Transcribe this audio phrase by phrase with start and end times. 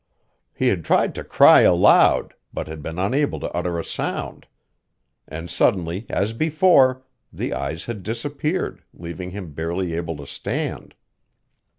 [0.51, 4.47] He had tried to cry aloud, but had been unable to utter a sound.
[5.27, 10.95] And suddenly, as before, the eyes had disappeared, leaving him barely able to stand.